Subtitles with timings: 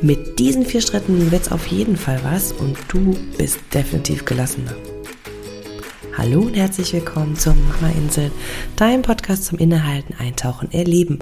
[0.00, 4.76] Mit diesen vier Schritten wird's auf jeden Fall was und du bist definitiv gelassener.
[6.16, 8.30] Hallo und herzlich willkommen zur Mama Insel,
[8.76, 11.18] deinem Podcast zum Innehalten, Eintauchen, Erleben.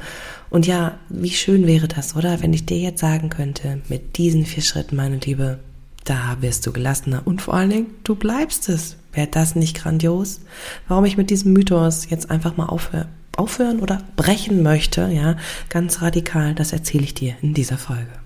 [0.51, 2.43] Und ja, wie schön wäre das, oder?
[2.43, 5.59] Wenn ich dir jetzt sagen könnte, mit diesen vier Schritten, meine Liebe,
[6.05, 8.97] da wirst du gelassener und vor allen Dingen, du bleibst es.
[9.15, 10.41] Wäre das nicht grandios?
[10.87, 13.09] Warum ich mit diesem Mythos jetzt einfach mal aufhöre,
[13.39, 15.39] aufhören oder brechen möchte, ja,
[15.71, 18.26] ganz radikal, das erzähle ich dir in dieser Folge.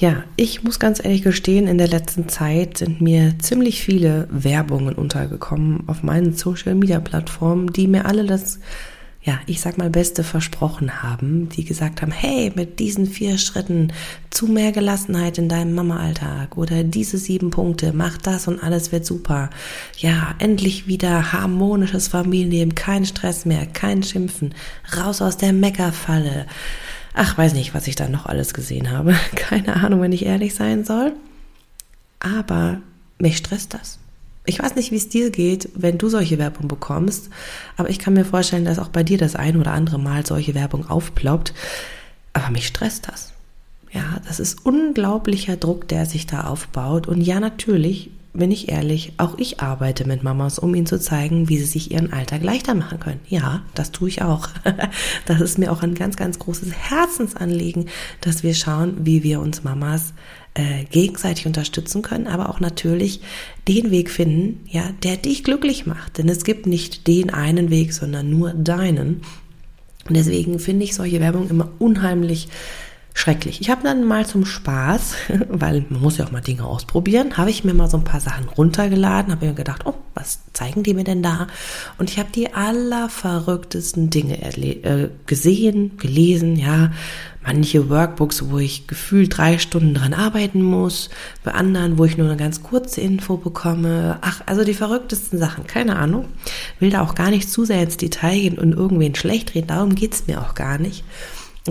[0.00, 4.94] Ja, ich muss ganz ehrlich gestehen, in der letzten Zeit sind mir ziemlich viele Werbungen
[4.94, 8.60] untergekommen auf meinen Social Media Plattformen, die mir alle das
[9.22, 13.92] ja, ich sag mal, Beste versprochen haben, die gesagt haben, hey, mit diesen vier Schritten
[14.30, 19.04] zu mehr Gelassenheit in deinem Mama-Alltag oder diese sieben Punkte, mach das und alles wird
[19.04, 19.50] super.
[19.98, 24.54] Ja, endlich wieder harmonisches Familienleben, kein Stress mehr, kein Schimpfen,
[24.96, 26.46] raus aus der Meckerfalle.
[27.14, 29.14] Ach, weiß nicht, was ich da noch alles gesehen habe.
[29.34, 31.12] Keine Ahnung, wenn ich ehrlich sein soll.
[32.20, 32.80] Aber
[33.18, 33.98] mich stresst das.
[34.46, 37.28] Ich weiß nicht, wie es dir geht, wenn du solche Werbung bekommst,
[37.76, 40.54] aber ich kann mir vorstellen, dass auch bei dir das ein oder andere Mal solche
[40.54, 41.52] Werbung aufploppt.
[42.32, 43.32] Aber mich stresst das.
[43.92, 47.06] Ja, das ist unglaublicher Druck, der sich da aufbaut.
[47.06, 51.48] Und ja, natürlich, bin ich ehrlich, auch ich arbeite mit Mamas, um ihnen zu zeigen,
[51.48, 53.20] wie sie sich ihren Alltag leichter machen können.
[53.28, 54.48] Ja, das tue ich auch.
[55.26, 57.88] Das ist mir auch ein ganz, ganz großes Herzensanliegen,
[58.20, 60.12] dass wir schauen, wie wir uns Mamas
[60.54, 63.20] äh, gegenseitig unterstützen können, aber auch natürlich
[63.68, 66.18] den Weg finden, ja, der dich glücklich macht.
[66.18, 69.22] Denn es gibt nicht den einen Weg, sondern nur deinen.
[70.08, 72.48] Und deswegen finde ich solche Werbung immer unheimlich
[73.14, 73.60] schrecklich.
[73.60, 75.14] Ich habe dann mal zum Spaß,
[75.48, 78.20] weil man muss ja auch mal Dinge ausprobieren, habe ich mir mal so ein paar
[78.20, 81.46] Sachen runtergeladen, habe mir gedacht, oh, was zeigen die mir denn da?
[81.98, 86.92] Und ich habe die allerverrücktesten Dinge äh, gesehen, gelesen, ja.
[87.42, 91.08] Manche Workbooks, wo ich gefühlt drei Stunden dran arbeiten muss,
[91.42, 94.18] bei anderen, wo ich nur eine ganz kurze Info bekomme.
[94.20, 96.26] Ach, also die verrücktesten Sachen, keine Ahnung.
[96.80, 99.94] Will da auch gar nicht zu sehr ins Detail gehen und irgendwen schlecht reden, darum
[99.94, 101.02] geht's mir auch gar nicht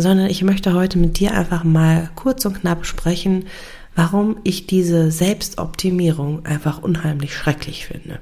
[0.01, 3.45] sondern ich möchte heute mit dir einfach mal kurz und knapp sprechen,
[3.95, 8.19] warum ich diese Selbstoptimierung einfach unheimlich schrecklich finde.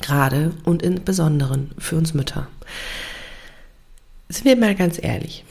[0.00, 2.48] Gerade und in Besonderen für uns Mütter.
[4.28, 5.44] Sind wir mal ganz ehrlich,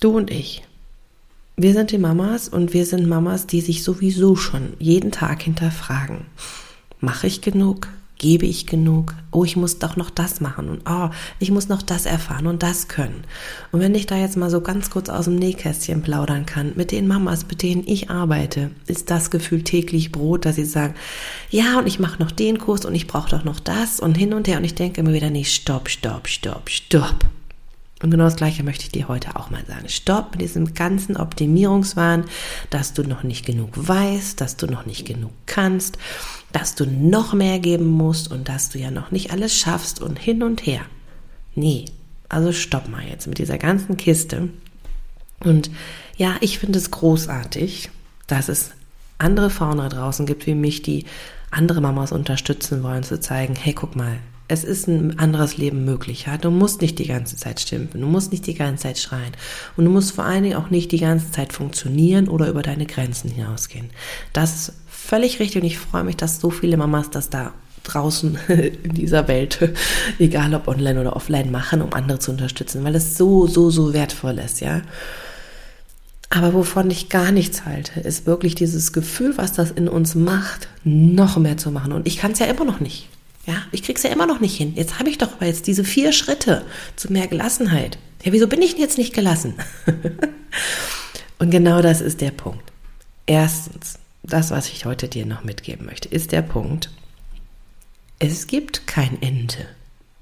[0.00, 0.62] du und ich,
[1.56, 6.26] wir sind die Mamas und wir sind Mamas, die sich sowieso schon jeden Tag hinterfragen.
[7.00, 7.88] Mache ich genug?
[8.22, 9.16] Gebe ich genug?
[9.32, 11.10] Oh, ich muss doch noch das machen und oh,
[11.40, 13.24] ich muss noch das erfahren und das können.
[13.72, 16.92] Und wenn ich da jetzt mal so ganz kurz aus dem Nähkästchen plaudern kann, mit
[16.92, 20.94] den Mamas, mit denen ich arbeite, ist das Gefühl täglich Brot, dass sie sagen,
[21.50, 24.34] ja, und ich mache noch den Kurs und ich brauche doch noch das und hin
[24.34, 27.26] und her und ich denke immer wieder, nee, stopp, stopp, stopp, stopp.
[28.02, 29.88] Und genau das Gleiche möchte ich dir heute auch mal sagen.
[29.88, 32.24] Stopp mit diesem ganzen Optimierungswahn,
[32.68, 35.98] dass du noch nicht genug weißt, dass du noch nicht genug kannst,
[36.50, 40.18] dass du noch mehr geben musst und dass du ja noch nicht alles schaffst und
[40.18, 40.82] hin und her.
[41.54, 41.84] Nee,
[42.28, 44.48] also stopp mal jetzt mit dieser ganzen Kiste.
[45.40, 45.70] Und
[46.16, 47.90] ja, ich finde es großartig,
[48.26, 48.72] dass es
[49.18, 51.04] andere Frauen da draußen gibt wie mich, die
[51.50, 54.18] andere Mamas unterstützen wollen, zu zeigen, hey, guck mal,
[54.52, 56.26] es ist ein anderes Leben möglich.
[56.26, 56.36] Ja?
[56.36, 59.32] Du musst nicht die ganze Zeit schimpfen, du musst nicht die ganze Zeit schreien
[59.76, 62.84] und du musst vor allen Dingen auch nicht die ganze Zeit funktionieren oder über deine
[62.84, 63.90] Grenzen hinausgehen.
[64.34, 67.54] Das ist völlig richtig und ich freue mich, dass so viele Mamas das da
[67.84, 69.58] draußen in dieser Welt,
[70.18, 73.94] egal ob online oder offline, machen, um andere zu unterstützen, weil es so, so, so
[73.94, 74.82] wertvoll ist, ja.
[76.28, 80.68] Aber wovon ich gar nichts halte, ist wirklich dieses Gefühl, was das in uns macht,
[80.82, 81.92] noch mehr zu machen.
[81.92, 83.10] Und ich kann es ja immer noch nicht.
[83.46, 84.74] Ja, ich krieg's ja immer noch nicht hin.
[84.76, 87.98] Jetzt habe ich doch aber jetzt diese vier Schritte zu mehr Gelassenheit.
[88.22, 89.54] Ja, wieso bin ich denn jetzt nicht gelassen?
[91.38, 92.72] Und genau das ist der Punkt.
[93.26, 96.90] Erstens, das, was ich heute dir noch mitgeben möchte, ist der Punkt,
[98.20, 99.66] es gibt kein Ende.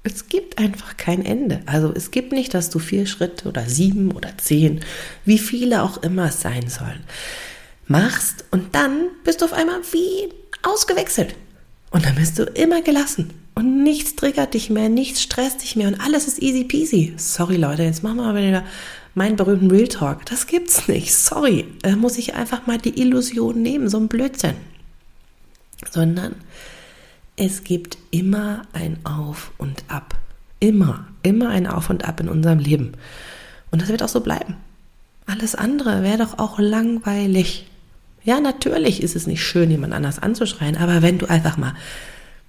[0.01, 1.61] Es gibt einfach kein Ende.
[1.67, 4.83] Also es gibt nicht, dass du vier Schritte oder sieben oder zehn,
[5.25, 7.03] wie viele auch immer es sein sollen,
[7.85, 10.33] machst und dann bist du auf einmal wie
[10.63, 11.35] ausgewechselt.
[11.91, 13.33] Und dann bist du immer gelassen.
[13.53, 17.13] Und nichts triggert dich mehr, nichts stresst dich mehr und alles ist easy peasy.
[17.17, 18.63] Sorry Leute, jetzt machen wir mal wieder
[19.13, 20.25] meinen berühmten Real Talk.
[20.25, 21.13] Das gibt's nicht.
[21.13, 21.67] Sorry.
[21.81, 24.55] Da muss ich einfach mal die Illusion nehmen, so ein Blödsinn.
[25.91, 26.35] Sondern
[27.35, 30.15] es gibt immer ein Auf und Ab.
[30.59, 32.93] Immer, immer ein Auf und Ab in unserem Leben.
[33.69, 34.55] Und das wird auch so bleiben.
[35.25, 37.67] Alles andere wäre doch auch langweilig.
[38.23, 41.73] Ja, natürlich ist es nicht schön, jemand anders anzuschreien, aber wenn du einfach mal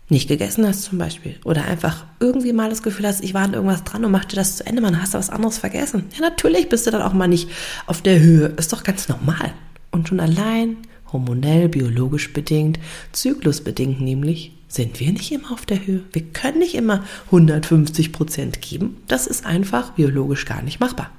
[0.08, 3.54] nicht gegessen hast zum Beispiel oder einfach irgendwie mal das Gefühl hast, ich war an
[3.54, 6.04] irgendwas dran und machte das zu Ende, man hast du was anderes vergessen.
[6.14, 7.48] Ja, natürlich bist du dann auch mal nicht
[7.86, 8.48] auf der Höhe.
[8.58, 9.54] Ist doch ganz normal.
[9.90, 10.76] Und schon allein
[11.12, 12.78] hormonell, biologisch bedingt,
[13.12, 16.02] zyklusbedingt nämlich, sind wir nicht immer auf der Höhe.
[16.12, 19.02] Wir können nicht immer 150 Prozent geben.
[19.06, 21.10] Das ist einfach biologisch gar nicht machbar.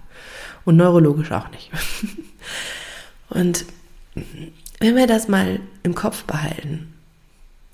[0.66, 1.70] Und neurologisch auch nicht.
[3.30, 3.66] Und
[4.80, 6.94] wenn wir das mal im Kopf behalten,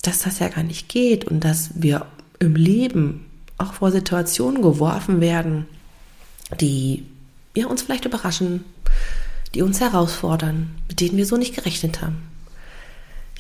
[0.02, 2.06] dass das ja gar nicht geht und dass wir
[2.40, 3.26] im Leben
[3.58, 5.66] auch vor Situationen geworfen werden,
[6.60, 7.06] die
[7.56, 8.64] ja, uns vielleicht überraschen,
[9.54, 12.18] die uns herausfordern, mit denen wir so nicht gerechnet haben.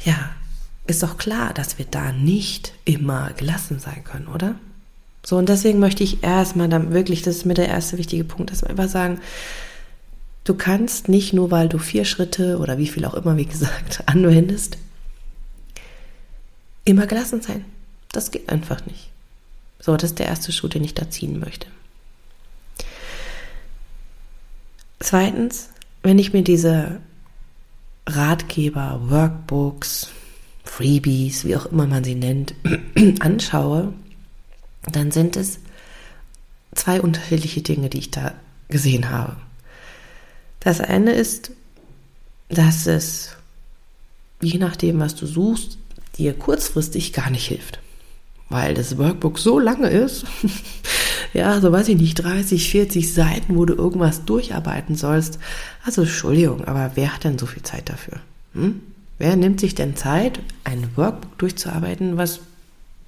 [0.03, 0.31] Ja,
[0.87, 4.55] ist doch klar, dass wir da nicht immer gelassen sein können, oder?
[5.23, 8.51] So, und deswegen möchte ich erstmal dann wirklich, das ist mir der erste wichtige Punkt,
[8.51, 9.19] dass wir einfach sagen,
[10.49, 14.01] du kannst nicht nur, weil du vier Schritte oder wie viel auch immer, wie gesagt,
[14.07, 14.79] anwendest,
[16.85, 17.65] immer gelassen sein.
[18.11, 19.11] Das geht einfach nicht.
[19.79, 21.67] So, das ist der erste Schuh, den ich da ziehen möchte.
[24.99, 25.69] Zweitens,
[26.01, 26.99] wenn ich mir diese
[28.07, 30.09] Ratgeber, Workbooks,
[30.63, 32.55] Freebies, wie auch immer man sie nennt,
[33.19, 33.93] anschaue,
[34.91, 35.59] dann sind es
[36.73, 38.33] zwei unterschiedliche Dinge, die ich da
[38.67, 39.37] gesehen habe.
[40.59, 41.51] Das eine ist,
[42.49, 43.29] dass es,
[44.41, 45.77] je nachdem, was du suchst,
[46.17, 47.79] dir kurzfristig gar nicht hilft.
[48.49, 50.25] Weil das Workbook so lange ist,
[51.33, 55.39] ja, so weiß ich nicht, 30, 40 Seiten, wo du irgendwas durcharbeiten sollst.
[55.85, 58.19] Also Entschuldigung, aber wer hat denn so viel Zeit dafür?
[58.53, 58.81] Hm?
[59.19, 62.39] Wer nimmt sich denn Zeit, ein Workbook durchzuarbeiten, was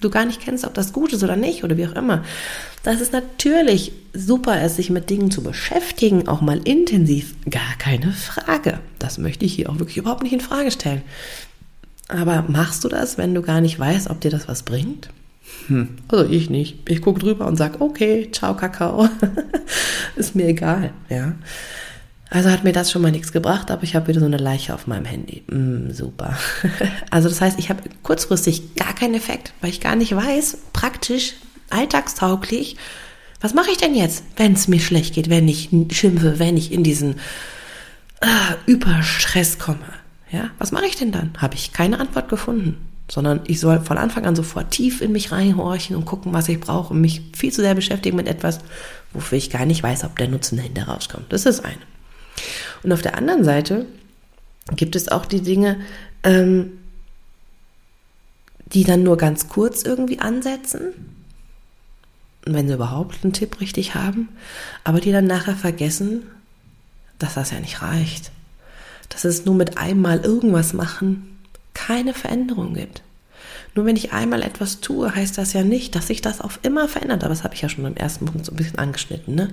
[0.01, 2.23] du gar nicht kennst, ob das gut ist oder nicht oder wie auch immer.
[2.83, 8.11] Das ist natürlich super, es sich mit Dingen zu beschäftigen, auch mal intensiv, gar keine
[8.11, 8.79] Frage.
[8.99, 11.03] Das möchte ich hier auch wirklich überhaupt nicht in Frage stellen.
[12.07, 15.09] Aber machst du das, wenn du gar nicht weißt, ob dir das was bringt?
[15.67, 15.89] Hm.
[16.09, 16.89] Also ich nicht.
[16.89, 19.07] Ich gucke drüber und sage, okay, ciao Kakao.
[20.15, 21.33] ist mir egal, ja.
[22.33, 24.73] Also hat mir das schon mal nichts gebracht, aber ich habe wieder so eine Leiche
[24.73, 25.43] auf meinem Handy.
[25.47, 26.37] Mm, super.
[27.09, 31.33] Also das heißt, ich habe kurzfristig gar keinen Effekt, weil ich gar nicht weiß, praktisch,
[31.69, 32.77] alltagstauglich,
[33.41, 36.71] was mache ich denn jetzt, wenn es mir schlecht geht, wenn ich schimpfe, wenn ich
[36.71, 37.15] in diesen
[38.21, 38.27] äh,
[38.65, 39.83] Überstress komme.
[40.31, 41.33] Ja, was mache ich denn dann?
[41.37, 42.77] Habe ich keine Antwort gefunden,
[43.09, 46.61] sondern ich soll von Anfang an sofort tief in mich reinhorchen und gucken, was ich
[46.61, 48.59] brauche und mich viel zu sehr beschäftigen mit etwas,
[49.11, 51.33] wofür ich gar nicht weiß, ob der Nutzen dahinter rauskommt.
[51.33, 51.75] Das ist eine.
[52.83, 53.85] Und auf der anderen Seite
[54.75, 55.79] gibt es auch die Dinge,
[56.23, 56.79] ähm,
[58.65, 60.93] die dann nur ganz kurz irgendwie ansetzen,
[62.45, 64.29] wenn sie überhaupt einen Tipp richtig haben,
[64.83, 66.23] aber die dann nachher vergessen,
[67.19, 68.31] dass das ja nicht reicht
[69.11, 71.37] dass es nur mit einmal irgendwas machen
[71.73, 73.01] keine Veränderung gibt.
[73.75, 76.87] Nur wenn ich einmal etwas tue, heißt das ja nicht, dass sich das auf immer
[76.87, 77.23] verändert.
[77.23, 79.49] Aber das habe ich ja schon im ersten Punkt so ein bisschen angeschnitten, ne?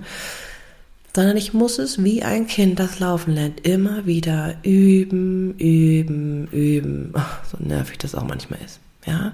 [1.15, 7.11] Sondern ich muss es wie ein Kind, das laufen lernt, immer wieder üben, üben, üben.
[7.15, 8.79] Ach, so nervig das auch manchmal ist.
[9.05, 9.33] Ja?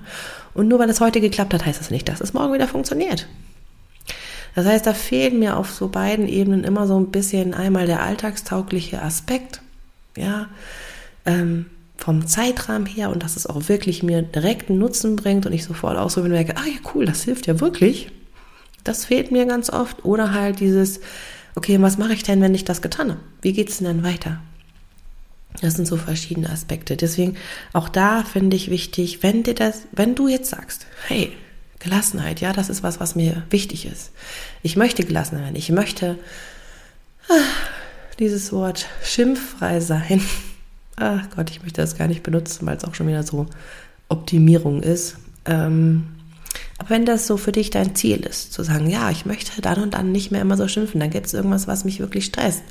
[0.54, 3.28] Und nur weil es heute geklappt hat, heißt das nicht, dass es morgen wieder funktioniert.
[4.56, 8.02] Das heißt, da fehlt mir auf so beiden Ebenen immer so ein bisschen einmal der
[8.02, 9.62] alltagstaugliche Aspekt
[10.16, 10.48] ja,
[11.26, 11.66] ähm,
[11.98, 15.98] vom Zeitrahmen her und dass es auch wirklich mir direkten Nutzen bringt und ich sofort
[15.98, 18.12] auch so merke, ah ja, cool, das hilft ja wirklich.
[18.86, 20.06] Das fehlt mir ganz oft.
[20.06, 21.02] Oder halt dieses,
[21.56, 23.22] okay, was mache ich denn, wenn ich das getan habe?
[23.42, 24.42] Wie geht es denn dann weiter?
[25.62, 26.98] Das sind so verschiedene Aspekte.
[26.98, 27.38] Deswegen
[27.74, 31.32] auch da finde ich wichtig, wenn dir das, wenn du jetzt sagst, hey,
[31.80, 34.12] Gelassenheit, ja, das ist was, was mir wichtig ist.
[34.64, 35.56] Ich möchte gelassen werden.
[35.56, 36.18] Ich möchte
[37.30, 37.34] ah,
[38.20, 40.22] dieses Wort schimpffrei sein.
[40.96, 43.48] Ach Gott, ich möchte das gar nicht benutzen, weil es auch schon wieder so
[44.10, 45.18] Optimierung ist.
[45.46, 46.15] Ähm,
[46.78, 49.82] aber wenn das so für dich dein Ziel ist, zu sagen, ja, ich möchte dann
[49.82, 52.64] und dann nicht mehr immer so schimpfen, dann gibt es irgendwas, was mich wirklich stresst,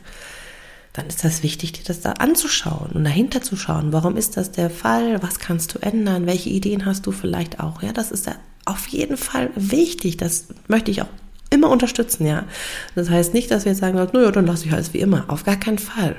[0.92, 3.92] dann ist das wichtig, dir das da anzuschauen und dahinter zu schauen.
[3.92, 5.22] Warum ist das der Fall?
[5.22, 6.26] Was kannst du ändern?
[6.26, 7.82] Welche Ideen hast du vielleicht auch?
[7.82, 8.30] Ja, das ist
[8.64, 10.16] auf jeden Fall wichtig.
[10.16, 11.08] Das möchte ich auch
[11.50, 12.44] immer unterstützen, ja.
[12.94, 15.24] Das heißt nicht, dass wir jetzt sagen, naja, dann lasse ich alles wie immer.
[15.28, 16.16] Auf gar keinen Fall.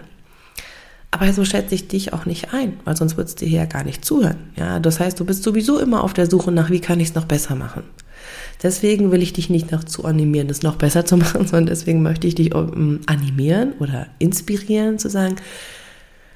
[1.16, 3.86] Aber so schätze ich dich auch nicht ein, weil sonst würdest du hier ja gar
[3.86, 4.36] nicht zuhören.
[4.58, 7.16] Ja, das heißt, du bist sowieso immer auf der Suche nach, wie kann ich es
[7.16, 7.84] noch besser machen.
[8.62, 12.02] Deswegen will ich dich nicht noch zu animieren, das noch besser zu machen, sondern deswegen
[12.02, 15.38] möchte ich dich animieren oder inspirieren zu sagen,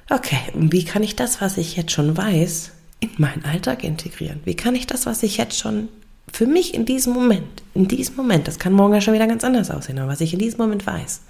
[0.08, 2.70] okay, wie kann ich das, was ich jetzt schon weiß,
[3.00, 4.40] in meinen Alltag integrieren?
[4.46, 5.88] Wie kann ich das, was ich jetzt schon
[6.32, 9.44] für mich in diesem Moment, in diesem Moment, das kann morgen ja schon wieder ganz
[9.44, 11.20] anders aussehen, aber was ich in diesem Moment weiß,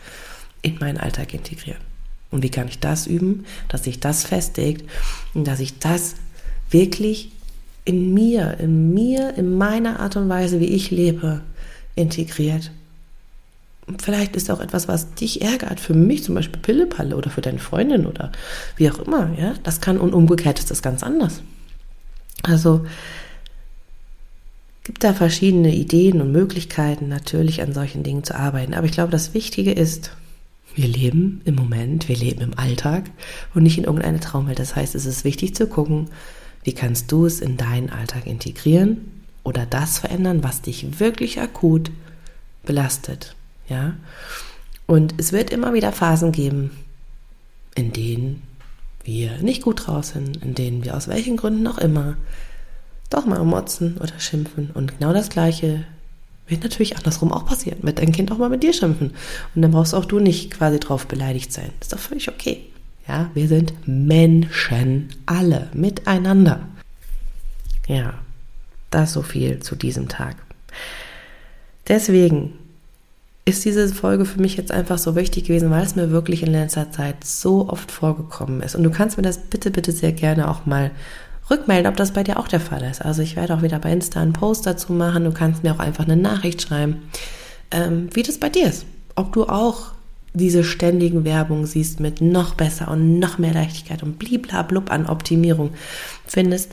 [0.62, 1.89] in meinen Alltag integrieren?
[2.30, 4.84] Und wie kann ich das üben, dass sich das festigt
[5.34, 6.14] und dass ich das
[6.70, 7.32] wirklich
[7.84, 11.40] in mir, in mir, in meiner Art und Weise, wie ich lebe,
[11.96, 12.70] integriert.
[13.98, 17.58] Vielleicht ist auch etwas, was dich ärgert, für mich zum Beispiel Pillepalle oder für deine
[17.58, 18.30] Freundin oder
[18.76, 19.54] wie auch immer, ja.
[19.64, 21.42] Das kann und umgekehrt ist das ganz anders.
[22.42, 22.86] Also
[24.84, 28.74] gibt da verschiedene Ideen und Möglichkeiten, natürlich an solchen Dingen zu arbeiten.
[28.74, 30.12] Aber ich glaube, das Wichtige ist,
[30.74, 33.10] wir leben im Moment, wir leben im Alltag
[33.54, 34.58] und nicht in irgendeiner Traumwelt.
[34.58, 36.10] Das heißt, es ist wichtig zu gucken,
[36.64, 41.90] wie kannst du es in deinen Alltag integrieren oder das verändern, was dich wirklich akut
[42.64, 43.34] belastet,
[43.68, 43.94] ja?
[44.86, 46.72] Und es wird immer wieder Phasen geben,
[47.76, 48.42] in denen
[49.04, 52.16] wir nicht gut drauf sind, in denen wir aus welchen Gründen auch immer
[53.08, 54.70] doch mal motzen oder schimpfen.
[54.74, 55.84] Und genau das Gleiche
[56.50, 57.78] wird natürlich andersrum auch passieren.
[57.82, 59.12] Wird dein Kind auch mal mit dir schimpfen.
[59.54, 61.70] Und dann brauchst auch du nicht quasi drauf beleidigt sein.
[61.80, 62.64] Ist doch völlig okay.
[63.08, 66.68] Ja, wir sind Menschen, alle miteinander.
[67.88, 68.14] Ja,
[68.90, 70.36] das so viel zu diesem Tag.
[71.88, 72.52] Deswegen
[73.44, 76.52] ist diese Folge für mich jetzt einfach so wichtig gewesen, weil es mir wirklich in
[76.52, 78.76] letzter Zeit so oft vorgekommen ist.
[78.76, 80.90] Und du kannst mir das bitte, bitte sehr gerne auch mal
[81.50, 83.04] rückmelden, ob das bei dir auch der Fall ist.
[83.04, 85.24] Also ich werde auch wieder bei Insta einen Post dazu machen.
[85.24, 87.02] Du kannst mir auch einfach eine Nachricht schreiben,
[87.70, 88.86] ähm, wie das bei dir ist.
[89.16, 89.92] Ob du auch
[90.32, 95.70] diese ständigen Werbung siehst mit noch besser und noch mehr Leichtigkeit und bliblablub an Optimierung
[96.26, 96.72] findest,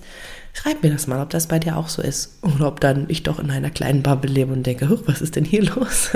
[0.57, 2.39] schreib mir das mal, ob das bei dir auch so ist.
[2.41, 5.45] Oder ob dann ich doch in einer kleinen Bubble lebe und denke, was ist denn
[5.45, 6.09] hier los?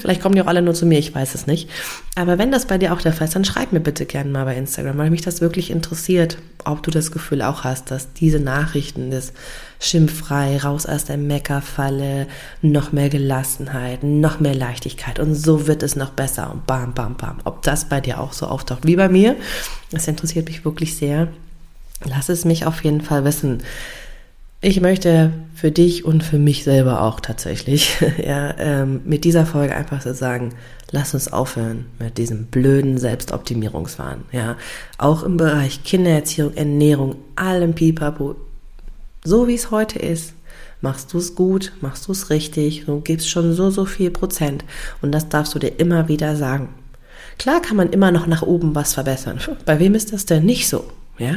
[0.00, 1.70] Vielleicht kommen die auch alle nur zu mir, ich weiß es nicht.
[2.16, 4.44] Aber wenn das bei dir auch der Fall ist, dann schreib mir bitte gerne mal
[4.44, 8.40] bei Instagram, weil mich das wirklich interessiert, ob du das Gefühl auch hast, dass diese
[8.40, 9.32] Nachrichten des
[9.78, 12.26] schimpffrei, raus aus der Meckerfalle,
[12.62, 17.16] noch mehr Gelassenheit, noch mehr Leichtigkeit und so wird es noch besser und bam, bam,
[17.16, 17.38] bam.
[17.44, 19.36] Ob das bei dir auch so auftaucht wie bei mir,
[19.92, 21.28] das interessiert mich wirklich sehr.
[22.04, 23.62] Lass es mich auf jeden Fall wissen.
[24.62, 29.74] Ich möchte für dich und für mich selber auch tatsächlich, ja, ähm, mit dieser Folge
[29.74, 30.54] einfach so sagen,
[30.90, 34.56] lass uns aufhören mit diesem blöden Selbstoptimierungswahn, ja.
[34.98, 38.36] Auch im Bereich Kindererziehung, Ernährung, allem Pipapo,
[39.24, 40.34] so wie es heute ist,
[40.80, 44.64] machst du es gut, machst du es richtig, du gibst schon so, so viel Prozent.
[45.02, 46.70] Und das darfst du dir immer wieder sagen.
[47.38, 49.40] Klar kann man immer noch nach oben was verbessern.
[49.64, 50.84] Bei wem ist das denn nicht so?
[51.18, 51.36] Ja?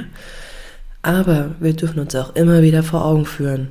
[1.04, 3.68] Aber wir dürfen uns auch immer wieder vor Augen führen,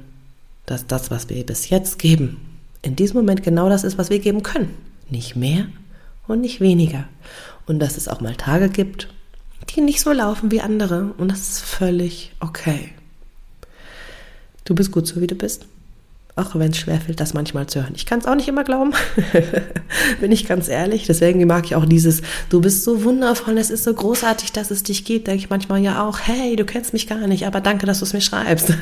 [0.66, 2.36] dass das, was wir bis jetzt geben,
[2.82, 4.74] in diesem Moment genau das ist, was wir geben können.
[5.08, 5.66] Nicht mehr
[6.28, 7.08] und nicht weniger.
[7.66, 9.08] Und dass es auch mal Tage gibt,
[9.70, 11.14] die nicht so laufen wie andere.
[11.16, 12.90] Und das ist völlig okay.
[14.64, 15.66] Du bist gut so, wie du bist.
[16.34, 17.92] Auch wenn es schwerfällt, das manchmal zu hören.
[17.94, 18.92] Ich kann es auch nicht immer glauben,
[20.20, 21.06] bin ich ganz ehrlich.
[21.06, 24.82] Deswegen mag ich auch dieses, du bist so wundervoll, es ist so großartig, dass es
[24.82, 25.26] dich gibt.
[25.26, 28.06] Denke ich manchmal ja auch, hey, du kennst mich gar nicht, aber danke, dass du
[28.06, 28.72] es mir schreibst.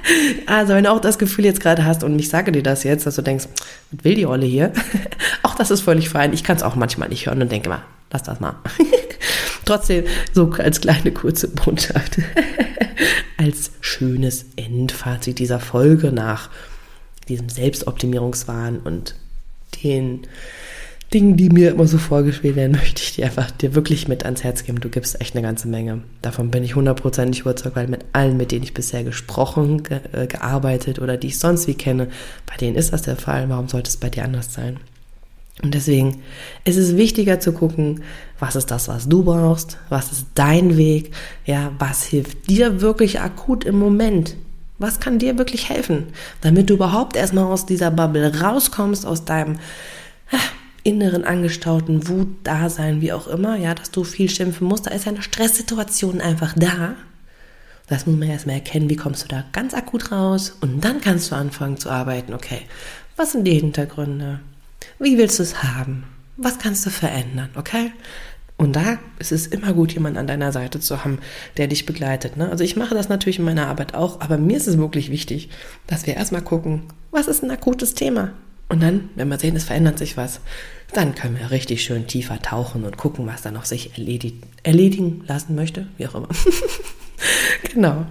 [0.46, 3.06] also wenn du auch das Gefühl jetzt gerade hast und ich sage dir das jetzt,
[3.06, 3.46] dass du denkst,
[3.90, 4.72] was will die Olle hier?
[5.42, 6.32] auch das ist völlig fein.
[6.32, 8.54] Ich kann es auch manchmal nicht hören und denke mal, lass das mal.
[9.64, 12.18] Trotzdem so als kleine kurze Botschaft
[13.40, 16.50] als schönes Endfazit dieser Folge nach
[17.28, 19.14] diesem Selbstoptimierungswahn und
[19.84, 20.26] den
[21.12, 24.44] Dingen, die mir immer so vorgeschwebt werden, möchte ich dir einfach dir wirklich mit ans
[24.44, 24.80] Herz geben.
[24.80, 26.02] Du gibst echt eine ganze Menge.
[26.22, 30.26] Davon bin ich hundertprozentig überzeugt, weil mit allen, mit denen ich bisher gesprochen, ge äh,
[30.26, 32.08] gearbeitet oder die ich sonst wie kenne,
[32.46, 33.48] bei denen ist das der Fall.
[33.48, 34.78] Warum sollte es bei dir anders sein?
[35.62, 36.22] Und deswegen
[36.64, 38.02] ist es wichtiger zu gucken,
[38.38, 41.12] was ist das, was du brauchst, was ist dein Weg,
[41.44, 44.36] ja, was hilft dir wirklich akut im Moment,
[44.80, 46.06] was kann dir wirklich helfen,
[46.40, 49.58] damit du überhaupt erstmal aus dieser Bubble rauskommst, aus deinem
[50.32, 50.38] ah,
[50.82, 55.22] inneren angestauten Wut-Dasein, wie auch immer, ja, dass du viel schimpfen musst, da ist eine
[55.22, 56.94] Stresssituation einfach da.
[57.88, 61.30] Das muss man erstmal erkennen, wie kommst du da ganz akut raus und dann kannst
[61.30, 62.62] du anfangen zu arbeiten, okay,
[63.16, 64.40] was sind die Hintergründe?
[64.98, 66.04] Wie willst du es haben?
[66.38, 67.50] Was kannst du verändern?
[67.54, 67.92] Okay?
[68.60, 71.20] Und da ist es immer gut, jemanden an deiner Seite zu haben,
[71.56, 72.36] der dich begleitet.
[72.36, 72.50] Ne?
[72.50, 75.48] Also ich mache das natürlich in meiner Arbeit auch, aber mir ist es wirklich wichtig,
[75.86, 78.34] dass wir erstmal gucken, was ist ein akutes Thema?
[78.68, 80.40] Und dann, wenn wir sehen, es verändert sich was,
[80.92, 85.24] dann können wir richtig schön tiefer tauchen und gucken, was da noch sich erledigt, erledigen
[85.26, 86.28] lassen möchte, wie auch immer.
[87.72, 88.04] genau.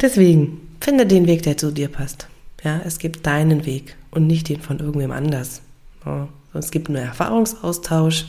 [0.00, 2.28] Deswegen, finde den Weg, der zu dir passt.
[2.62, 5.60] Ja, es gibt deinen Weg und nicht den von irgendwem anders.
[6.06, 8.26] Ja, es gibt nur Erfahrungsaustausch.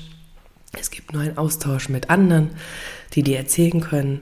[0.77, 2.51] Es gibt nur einen Austausch mit anderen,
[3.13, 4.21] die dir erzählen können,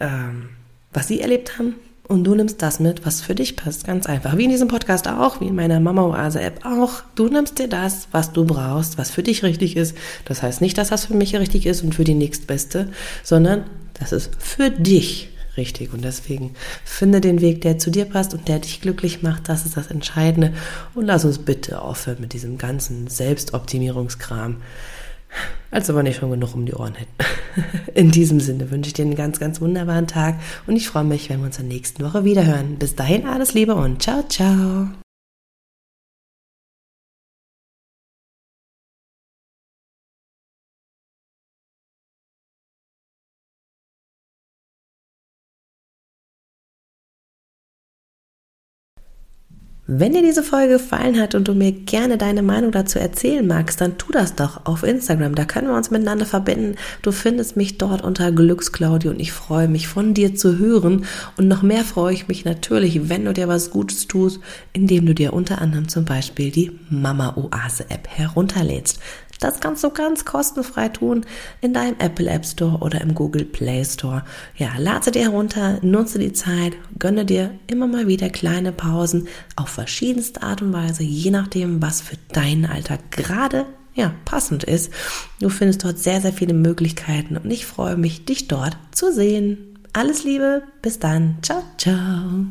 [0.00, 0.50] ähm,
[0.92, 1.74] was sie erlebt haben.
[2.08, 3.86] Und du nimmst das mit, was für dich passt.
[3.86, 4.36] Ganz einfach.
[4.36, 7.04] Wie in diesem Podcast auch, wie in meiner Mama Oase App auch.
[7.14, 9.96] Du nimmst dir das, was du brauchst, was für dich richtig ist.
[10.24, 12.90] Das heißt nicht, dass das für mich richtig ist und für die nächstbeste,
[13.22, 13.62] sondern
[13.94, 15.92] das ist für dich richtig.
[15.92, 19.48] Und deswegen finde den Weg, der zu dir passt und der dich glücklich macht.
[19.48, 20.52] Das ist das Entscheidende.
[20.94, 24.56] Und lass uns bitte aufhören mit diesem ganzen Selbstoptimierungskram.
[25.70, 27.14] Als ob wir nicht schon genug um die Ohren hätten.
[27.94, 31.30] In diesem Sinne wünsche ich dir einen ganz, ganz wunderbaren Tag und ich freue mich,
[31.30, 32.76] wenn wir uns in der nächsten Woche wiederhören.
[32.76, 34.88] Bis dahin alles Liebe und ciao, ciao.
[49.92, 53.80] Wenn dir diese Folge gefallen hat und du mir gerne deine Meinung dazu erzählen magst,
[53.80, 55.34] dann tu das doch auf Instagram.
[55.34, 56.76] Da können wir uns miteinander verbinden.
[57.02, 61.06] Du findest mich dort unter Glücksclaudi und ich freue mich von dir zu hören.
[61.36, 64.38] Und noch mehr freue ich mich natürlich, wenn du dir was Gutes tust,
[64.72, 69.00] indem du dir unter anderem zum Beispiel die Mama Oase App herunterlädst.
[69.40, 71.24] Das kannst du ganz kostenfrei tun
[71.60, 74.22] in deinem Apple App Store oder im Google Play Store.
[74.56, 79.70] Ja, lade dir herunter, nutze die Zeit, gönne dir immer mal wieder kleine Pausen auf
[79.70, 84.92] verschiedenste Art und Weise, je nachdem, was für deinen Alltag gerade ja, passend ist.
[85.40, 89.78] Du findest dort sehr, sehr viele Möglichkeiten und ich freue mich, dich dort zu sehen.
[89.92, 91.38] Alles Liebe, bis dann.
[91.42, 92.46] Ciao, ciao.